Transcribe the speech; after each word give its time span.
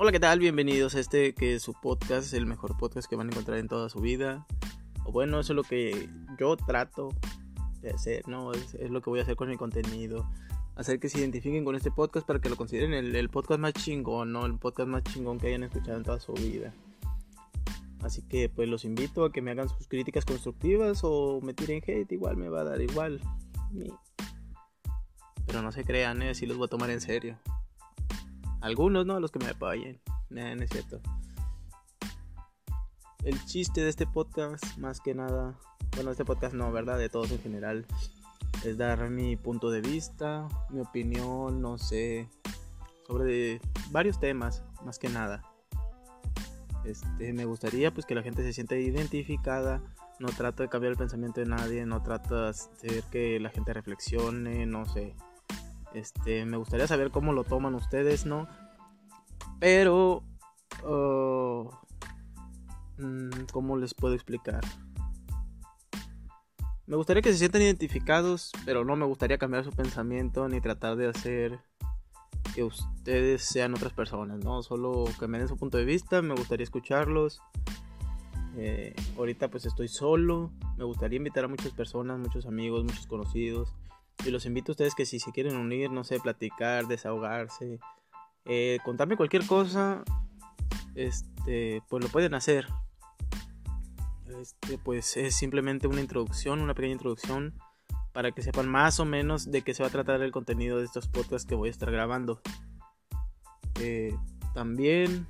Hola, 0.00 0.12
¿qué 0.12 0.20
tal? 0.20 0.38
Bienvenidos 0.38 0.94
a 0.94 1.00
este 1.00 1.34
que 1.34 1.56
es 1.56 1.62
su 1.64 1.72
podcast, 1.72 2.32
el 2.32 2.46
mejor 2.46 2.76
podcast 2.76 3.10
que 3.10 3.16
van 3.16 3.26
a 3.26 3.32
encontrar 3.32 3.58
en 3.58 3.66
toda 3.66 3.88
su 3.88 3.98
vida. 3.98 4.46
O 5.04 5.10
bueno, 5.10 5.40
eso 5.40 5.52
es 5.54 5.56
lo 5.56 5.64
que 5.64 6.08
yo 6.38 6.56
trato 6.56 7.08
de 7.80 7.90
hacer, 7.90 8.28
¿no? 8.28 8.52
Es, 8.52 8.74
lo 8.92 9.02
que 9.02 9.10
voy 9.10 9.18
a 9.18 9.22
hacer 9.24 9.34
con 9.34 9.48
mi 9.48 9.56
contenido. 9.56 10.30
Hacer 10.76 11.00
que 11.00 11.08
se 11.08 11.18
identifiquen 11.18 11.64
con 11.64 11.74
este 11.74 11.90
podcast 11.90 12.24
para 12.24 12.40
que 12.40 12.48
lo 12.48 12.54
consideren 12.54 12.92
el, 12.94 13.28
podcast 13.28 13.58
más 13.58 13.72
chingón, 13.72 14.30
¿no? 14.30 14.46
El 14.46 14.56
podcast 14.56 14.88
más 14.88 15.02
chingón 15.02 15.40
que 15.40 15.48
hayan 15.48 15.64
escuchado 15.64 15.96
en 15.96 16.04
toda 16.04 16.20
su 16.20 16.32
vida. 16.32 16.72
Así 18.00 18.22
que 18.22 18.48
pues 18.48 18.68
los 18.68 18.84
invito 18.84 19.24
a 19.24 19.32
que 19.32 19.42
me 19.42 19.50
hagan 19.50 19.68
sus 19.68 19.88
críticas 19.88 20.24
constructivas 20.24 21.00
o 21.02 21.40
me 21.42 21.54
tiren 21.54 21.82
hate, 21.84 22.12
igual 22.12 22.36
me 22.36 22.48
va 22.48 22.60
a 22.60 22.64
dar 22.64 22.80
igual. 22.80 23.20
Pero 25.44 25.60
no 25.60 25.72
se 25.72 25.82
crean, 25.82 26.22
¿eh? 26.22 26.36
Si 26.36 26.46
los 26.46 26.56
voy 26.56 26.66
a 26.66 26.70
tomar 26.70 26.90
en 26.90 27.00
serio. 27.00 27.36
Algunos, 28.60 29.06
¿no? 29.06 29.20
Los 29.20 29.30
que 29.30 29.38
me 29.38 29.48
apoyen. 29.50 30.00
no 30.30 30.40
es 30.40 30.70
cierto. 30.70 31.00
El 33.24 33.44
chiste 33.46 33.82
de 33.82 33.88
este 33.88 34.06
podcast, 34.06 34.76
más 34.78 35.00
que 35.00 35.14
nada, 35.14 35.58
bueno, 35.94 36.10
este 36.10 36.24
podcast 36.24 36.54
no, 36.54 36.70
¿verdad? 36.72 36.98
De 36.98 37.08
todos 37.08 37.30
en 37.30 37.40
general, 37.40 37.86
es 38.64 38.78
dar 38.78 39.10
mi 39.10 39.36
punto 39.36 39.70
de 39.70 39.80
vista, 39.80 40.48
mi 40.70 40.80
opinión, 40.80 41.60
no 41.60 41.78
sé, 41.78 42.28
sobre 43.06 43.60
varios 43.90 44.18
temas, 44.20 44.62
más 44.84 44.98
que 44.98 45.08
nada. 45.08 45.42
Este, 46.84 47.32
me 47.32 47.44
gustaría 47.44 47.92
pues 47.92 48.06
que 48.06 48.14
la 48.14 48.22
gente 48.22 48.42
se 48.42 48.52
sienta 48.52 48.76
identificada, 48.76 49.82
no 50.20 50.28
trato 50.28 50.62
de 50.62 50.68
cambiar 50.68 50.92
el 50.92 50.98
pensamiento 50.98 51.40
de 51.40 51.46
nadie, 51.46 51.86
no 51.86 52.02
trato 52.02 52.42
de 52.42 52.48
hacer 52.48 53.02
que 53.10 53.38
la 53.40 53.50
gente 53.50 53.72
reflexione, 53.72 54.66
no 54.66 54.86
sé. 54.86 55.14
Este, 55.94 56.44
me 56.44 56.56
gustaría 56.56 56.86
saber 56.86 57.10
cómo 57.10 57.32
lo 57.32 57.44
toman 57.44 57.74
ustedes, 57.74 58.26
¿no? 58.26 58.46
Pero, 59.60 60.22
uh, 60.84 61.68
¿cómo 63.52 63.76
les 63.76 63.94
puedo 63.94 64.14
explicar? 64.14 64.60
Me 66.86 66.96
gustaría 66.96 67.22
que 67.22 67.32
se 67.32 67.38
sientan 67.38 67.62
identificados, 67.62 68.50
pero 68.64 68.84
no 68.84 68.96
me 68.96 69.04
gustaría 69.04 69.36
cambiar 69.36 69.64
su 69.64 69.72
pensamiento 69.72 70.48
ni 70.48 70.60
tratar 70.60 70.96
de 70.96 71.08
hacer 71.08 71.60
que 72.54 72.64
ustedes 72.64 73.42
sean 73.42 73.74
otras 73.74 73.92
personas, 73.92 74.42
¿no? 74.42 74.62
Solo 74.62 75.04
que 75.18 75.28
me 75.28 75.38
den 75.38 75.48
su 75.48 75.56
punto 75.56 75.76
de 75.76 75.84
vista, 75.84 76.22
me 76.22 76.34
gustaría 76.34 76.64
escucharlos. 76.64 77.42
Eh, 78.56 78.94
ahorita 79.16 79.48
pues 79.48 79.66
estoy 79.66 79.88
solo, 79.88 80.50
me 80.76 80.84
gustaría 80.84 81.18
invitar 81.18 81.44
a 81.44 81.48
muchas 81.48 81.72
personas, 81.72 82.18
muchos 82.18 82.46
amigos, 82.46 82.84
muchos 82.84 83.06
conocidos. 83.06 83.74
Y 84.24 84.30
los 84.30 84.46
invito 84.46 84.72
a 84.72 84.74
ustedes 84.74 84.94
que 84.94 85.06
si 85.06 85.20
se 85.20 85.32
quieren 85.32 85.56
unir, 85.56 85.90
no 85.90 86.04
sé, 86.04 86.18
platicar, 86.20 86.86
desahogarse, 86.86 87.78
eh, 88.44 88.78
contarme 88.84 89.16
cualquier 89.16 89.46
cosa, 89.46 90.02
este, 90.94 91.82
pues 91.88 92.02
lo 92.02 92.10
pueden 92.10 92.34
hacer. 92.34 92.66
Este, 94.40 94.78
pues 94.78 95.16
es 95.16 95.34
simplemente 95.34 95.86
una 95.86 96.00
introducción, 96.00 96.60
una 96.60 96.74
pequeña 96.74 96.92
introducción 96.92 97.54
para 98.12 98.32
que 98.32 98.42
sepan 98.42 98.68
más 98.68 99.00
o 99.00 99.04
menos 99.04 99.50
de 99.50 99.62
qué 99.62 99.74
se 99.74 99.82
va 99.82 99.88
a 99.88 99.92
tratar 99.92 100.22
el 100.22 100.32
contenido 100.32 100.78
de 100.78 100.84
estos 100.84 101.08
podcasts 101.08 101.46
que 101.46 101.54
voy 101.54 101.68
a 101.68 101.70
estar 101.70 101.90
grabando. 101.90 102.40
Eh, 103.80 104.14
también... 104.54 105.26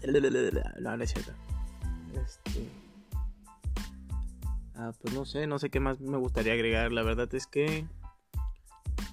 Cierto. 1.06 1.32
Este... 2.14 2.85
Ah, 4.78 4.92
pues 5.00 5.14
no 5.14 5.24
sé, 5.24 5.46
no 5.46 5.58
sé 5.58 5.70
qué 5.70 5.80
más 5.80 6.00
me 6.00 6.18
gustaría 6.18 6.52
agregar. 6.52 6.92
La 6.92 7.02
verdad 7.02 7.34
es 7.34 7.46
que 7.46 7.86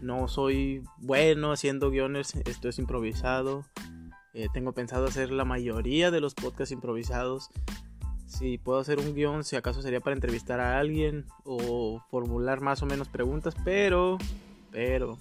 no 0.01 0.27
soy 0.27 0.83
bueno 0.97 1.53
haciendo 1.53 1.89
guiones, 1.89 2.35
esto 2.45 2.67
es 2.67 2.79
improvisado. 2.79 3.63
Eh, 4.33 4.47
tengo 4.51 4.73
pensado 4.73 5.05
hacer 5.05 5.31
la 5.31 5.45
mayoría 5.45 6.11
de 6.11 6.19
los 6.19 6.33
podcasts 6.33 6.71
improvisados. 6.71 7.49
Si 8.25 8.57
puedo 8.57 8.79
hacer 8.79 8.99
un 8.99 9.13
guion, 9.13 9.43
si 9.43 9.55
acaso 9.55 9.81
sería 9.81 10.01
para 10.01 10.15
entrevistar 10.15 10.59
a 10.59 10.79
alguien 10.79 11.25
o 11.45 12.03
formular 12.09 12.61
más 12.61 12.81
o 12.81 12.85
menos 12.85 13.07
preguntas, 13.07 13.55
pero, 13.63 14.17
pero, 14.71 15.19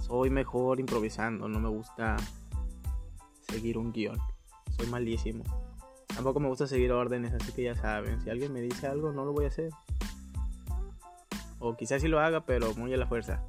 soy 0.00 0.30
mejor 0.30 0.80
improvisando, 0.80 1.48
no 1.48 1.60
me 1.60 1.68
gusta 1.68 2.16
seguir 3.42 3.76
un 3.76 3.92
guion, 3.92 4.18
soy 4.76 4.86
malísimo. 4.86 5.44
Tampoco 6.14 6.40
me 6.40 6.48
gusta 6.48 6.66
seguir 6.66 6.92
órdenes, 6.92 7.32
así 7.32 7.52
que 7.52 7.62
ya 7.62 7.74
saben, 7.74 8.20
si 8.20 8.30
alguien 8.30 8.52
me 8.52 8.60
dice 8.60 8.86
algo, 8.86 9.12
no 9.12 9.24
lo 9.24 9.32
voy 9.32 9.44
a 9.44 9.48
hacer. 9.48 9.70
O 11.58 11.76
quizás 11.76 12.02
sí 12.02 12.08
lo 12.08 12.20
haga, 12.20 12.44
pero 12.44 12.74
muy 12.74 12.92
a 12.92 12.96
la 12.96 13.06
fuerza. 13.06 13.42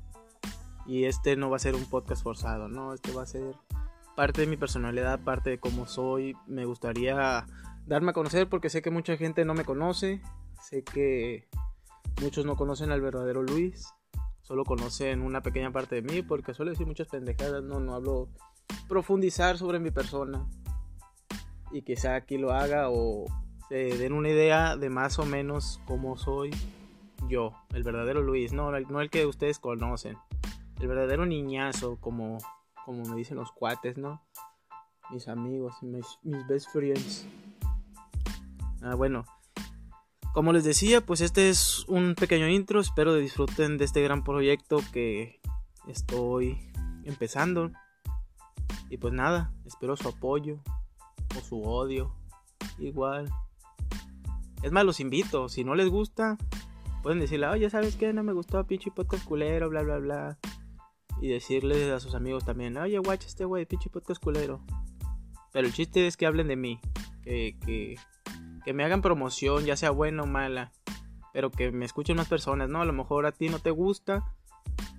Y 0.86 1.06
este 1.06 1.36
no 1.36 1.50
va 1.50 1.58
a 1.58 1.60
ser 1.60 1.76
un 1.76 1.86
podcast 1.86 2.24
forzado, 2.24 2.68
no, 2.68 2.94
este 2.94 3.12
va 3.12 3.24
a 3.24 3.28
ser 3.28 3.56
parte 4.16 4.42
de 4.42 4.48
mi 4.48 4.58
personalidad, 4.58 5.20
parte 5.20 5.50
de 5.50 5.60
cómo 5.60 5.86
soy. 5.86 6.36
Me 6.48 6.66
gustaría 6.66 7.46
darme 7.86 8.12
a 8.12 8.14
conocer 8.14 8.48
porque 8.50 8.70
sé 8.70 8.82
que 8.82 8.92
mucha 8.92 9.18
gente 9.18 9.46
no 9.46 9.54
me 9.54 9.66
conoce, 9.66 10.22
sé 10.62 10.84
que 10.84 11.48
muchos 12.22 12.46
no 12.46 12.56
conocen 12.56 12.92
al 12.92 13.02
verdadero 13.02 13.44
Luis, 13.44 13.94
solo 14.42 14.66
conocen 14.66 15.22
una 15.22 15.42
pequeña 15.42 15.72
parte 15.72 15.96
de 15.96 16.02
mí 16.02 16.22
porque 16.22 16.54
suelo 16.54 16.72
decir 16.72 16.88
muchas 16.88 17.08
pendejadas, 17.08 17.64
no, 17.64 17.80
no 17.80 17.96
hablo 17.96 18.30
profundizar 18.88 19.58
sobre 19.58 19.80
mi 19.80 19.92
persona 19.92 20.48
y 21.72 21.82
quizá 21.84 22.16
aquí 22.16 22.38
lo 22.38 22.52
haga 22.52 22.90
o 22.90 23.26
se 23.70 23.98
den 23.98 24.14
una 24.14 24.30
idea 24.30 24.76
de 24.76 24.90
más 24.90 25.20
o 25.20 25.26
menos 25.26 25.80
cómo 25.86 26.18
soy 26.18 26.52
yo, 27.30 27.54
el 27.74 27.84
verdadero 27.84 28.22
Luis, 28.22 28.52
no, 28.52 28.72
no 28.72 29.02
el 29.02 29.10
que 29.10 29.26
ustedes 29.26 29.60
conocen, 29.60 30.18
el 30.80 30.88
verdadero 30.88 31.26
niñazo, 31.26 31.98
como, 32.02 32.40
como 32.86 33.06
me 33.06 33.16
dicen 33.16 33.38
los 33.38 33.52
cuates, 33.52 33.98
¿no? 33.98 34.22
Mis 35.12 35.28
amigos, 35.28 35.76
mis, 35.82 36.06
mis 36.24 36.46
best 36.48 36.70
friends. 36.72 37.28
Ah, 38.82 38.96
bueno, 38.96 39.24
como 40.34 40.54
les 40.54 40.64
decía, 40.64 41.02
pues 41.02 41.22
este 41.22 41.50
es 41.50 41.86
un 41.88 42.16
pequeño 42.16 42.48
intro, 42.48 42.80
espero 42.80 43.14
que 43.14 43.20
disfruten 43.20 43.78
de 43.78 43.86
este 43.86 44.02
gran 44.02 44.24
proyecto 44.24 44.80
que 44.92 45.40
estoy 45.88 46.72
empezando. 47.04 47.72
Y 48.90 48.98
pues 48.98 49.14
nada, 49.14 49.54
espero 49.66 49.96
su 49.96 50.08
apoyo, 50.08 50.60
o 51.38 51.42
su 51.42 51.62
odio. 51.62 52.14
Igual. 52.80 53.30
Es 54.64 54.72
más, 54.72 54.86
los 54.86 55.00
invito. 55.00 55.50
Si 55.50 55.64
no 55.64 55.76
les 55.76 55.90
gusta, 55.90 56.38
pueden 57.02 57.20
decirle, 57.20 57.48
oye, 57.48 57.70
¿sabes 57.70 57.96
qué? 57.96 58.14
No 58.14 58.24
me 58.24 58.34
gustó, 58.34 58.66
pinche 58.66 58.92
podcast 58.92 59.26
culero, 59.26 59.70
bla, 59.70 59.82
bla, 59.82 59.98
bla. 59.98 60.38
Y 61.22 61.30
decirles 61.30 61.92
a 61.92 62.00
sus 62.00 62.16
amigos 62.16 62.46
también, 62.46 62.78
oye, 62.78 63.00
watch 63.00 63.26
este 63.26 63.46
güey, 63.46 63.66
pinche 63.66 63.90
podcast 63.90 64.24
culero. 64.24 64.62
Pero 65.52 65.68
el 65.68 65.74
chiste 65.74 66.08
es 66.08 66.18
que 66.18 66.26
hablen 66.26 66.48
de 66.48 66.56
mí. 66.56 66.80
Que, 67.24 67.58
que, 67.66 68.74
me 68.74 68.84
hagan 68.84 69.02
promoción, 69.02 69.66
ya 69.66 69.76
sea 69.76 69.92
buena 69.92 70.24
o 70.24 70.28
mala. 70.28 70.72
Pero 71.34 71.52
que 71.52 71.72
me 71.72 71.86
escuchen 71.86 72.18
más 72.18 72.28
personas, 72.28 72.70
¿no? 72.70 72.82
A 72.82 72.86
lo 72.86 72.94
mejor 72.94 73.26
a 73.26 73.32
ti 73.32 73.50
no 73.50 73.60
te 73.60 73.72
gusta. 73.72 74.24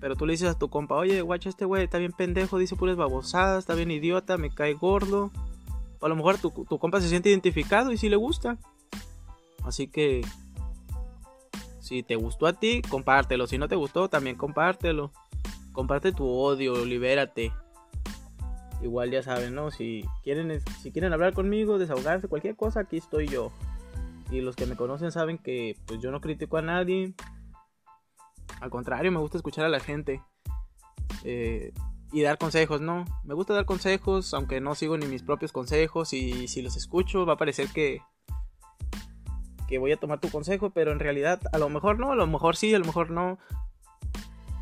Pero 0.00 0.16
tú 0.16 0.26
le 0.26 0.32
dices 0.32 0.50
a 0.50 0.58
tu 0.58 0.68
compa, 0.68 0.96
oye, 0.96 1.22
watch 1.22 1.46
este 1.46 1.64
güey, 1.64 1.84
está 1.84 1.98
bien 1.98 2.12
pendejo, 2.12 2.58
dice 2.58 2.74
puras 2.74 2.96
babosadas, 2.96 3.60
está 3.60 3.74
bien 3.74 3.90
idiota, 3.92 4.36
me 4.36 4.50
cae 4.50 4.74
gordo 4.74 5.30
a 6.02 6.08
lo 6.08 6.16
mejor 6.16 6.38
tu, 6.38 6.50
tu 6.50 6.78
compa 6.78 7.00
se 7.00 7.08
siente 7.08 7.30
identificado 7.30 7.92
y 7.92 7.96
si 7.96 8.08
le 8.08 8.16
gusta. 8.16 8.58
Así 9.64 9.86
que 9.86 10.22
si 11.82 12.02
te 12.02 12.16
gustó 12.16 12.46
a 12.46 12.52
ti, 12.52 12.80
compártelo. 12.80 13.46
Si 13.46 13.58
no 13.58 13.68
te 13.68 13.76
gustó, 13.76 14.08
también 14.08 14.36
compártelo. 14.36 15.12
Comparte 15.72 16.12
tu 16.12 16.28
odio, 16.28 16.84
libérate. 16.84 17.52
Igual 18.82 19.10
ya 19.10 19.22
saben, 19.22 19.54
¿no? 19.54 19.70
Si 19.70 20.04
quieren, 20.22 20.60
si 20.80 20.90
quieren 20.90 21.12
hablar 21.12 21.34
conmigo, 21.34 21.78
desahogarse, 21.78 22.28
cualquier 22.28 22.56
cosa, 22.56 22.80
aquí 22.80 22.96
estoy 22.96 23.28
yo. 23.28 23.52
Y 24.30 24.40
los 24.40 24.56
que 24.56 24.66
me 24.66 24.76
conocen 24.76 25.12
saben 25.12 25.38
que 25.38 25.76
pues 25.86 26.00
yo 26.00 26.10
no 26.10 26.20
critico 26.20 26.56
a 26.56 26.62
nadie. 26.62 27.14
Al 28.60 28.70
contrario, 28.70 29.12
me 29.12 29.18
gusta 29.18 29.36
escuchar 29.36 29.64
a 29.64 29.68
la 29.68 29.80
gente. 29.80 30.22
Eh, 31.24 31.72
y 32.12 32.22
dar 32.22 32.38
consejos, 32.38 32.80
¿no? 32.80 33.04
Me 33.24 33.34
gusta 33.34 33.54
dar 33.54 33.64
consejos, 33.64 34.34
aunque 34.34 34.60
no 34.60 34.74
sigo 34.74 34.98
ni 34.98 35.06
mis 35.06 35.22
propios 35.22 35.52
consejos 35.52 36.12
y 36.12 36.46
si 36.48 36.62
los 36.62 36.76
escucho 36.76 37.24
va 37.26 37.34
a 37.34 37.38
parecer 37.38 37.68
que 37.68 38.00
que 39.72 39.78
voy 39.78 39.90
a 39.90 39.96
tomar 39.96 40.20
tu 40.20 40.28
consejo, 40.28 40.68
pero 40.68 40.92
en 40.92 40.98
realidad 40.98 41.40
a 41.50 41.56
lo 41.56 41.70
mejor 41.70 41.98
no, 41.98 42.12
a 42.12 42.14
lo 42.14 42.26
mejor 42.26 42.56
sí, 42.56 42.74
a 42.74 42.78
lo 42.78 42.84
mejor 42.84 43.10
no. 43.10 43.38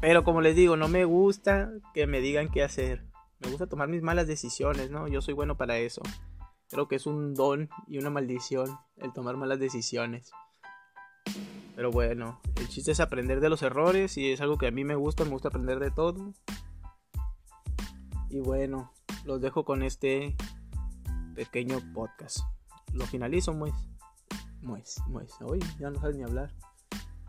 Pero 0.01 0.23
como 0.23 0.41
les 0.41 0.55
digo, 0.55 0.77
no 0.77 0.87
me 0.87 1.05
gusta 1.05 1.73
que 1.93 2.07
me 2.07 2.21
digan 2.21 2.49
qué 2.49 2.63
hacer. 2.63 3.05
Me 3.41 3.49
gusta 3.49 3.67
tomar 3.67 3.89
mis 3.89 4.03
malas 4.03 4.29
decisiones, 4.29 4.89
¿no? 4.93 5.09
Yo 5.09 5.21
soy 5.21 5.35
bueno 5.35 5.57
para 5.57 5.79
eso. 5.79 6.01
Creo 6.69 6.87
que 6.87 6.95
es 6.95 7.07
un 7.07 7.35
don 7.35 7.69
y 7.89 7.99
una 7.99 8.11
maldición 8.11 8.79
el 8.99 9.13
tomar 9.13 9.37
malas 9.37 9.59
decisiones. 9.59 10.31
Pero 11.75 11.91
bueno, 11.91 12.41
el 12.55 12.69
chiste 12.69 12.93
es 12.93 13.01
aprender 13.01 13.41
de 13.41 13.49
los 13.49 13.63
errores 13.63 14.17
y 14.17 14.31
es 14.31 14.41
algo 14.41 14.59
que 14.59 14.69
a 14.69 14.71
mí 14.71 14.85
me 14.85 14.95
gusta, 14.95 15.25
me 15.25 15.31
gusta 15.31 15.49
aprender 15.49 15.81
de 15.81 15.91
todo. 15.91 16.35
Y 18.31 18.39
bueno, 18.39 18.93
los 19.25 19.41
dejo 19.41 19.65
con 19.65 19.83
este 19.83 20.37
pequeño 21.35 21.79
podcast. 21.93 22.39
Lo 22.93 23.05
finalizo, 23.07 23.59
pues. 23.59 23.75
Pues, 24.65 25.03
pues. 25.13 25.33
Hoy 25.41 25.59
ya 25.81 25.91
no 25.91 26.01
sabes 26.01 26.17
ni 26.17 26.23
hablar. 26.23 26.53